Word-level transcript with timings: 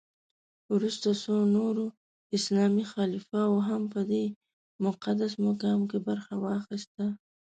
وروسته 0.75 1.07
څو 1.23 1.35
نورو 1.57 1.85
اسلامي 2.37 2.83
خلفاوو 2.93 3.65
هم 3.67 3.81
په 3.93 4.01
دې 4.11 4.25
مقدس 4.85 5.33
مقام 5.45 5.79
کې 5.89 5.99
برخه 6.09 6.33
واخیسته. 6.43 7.05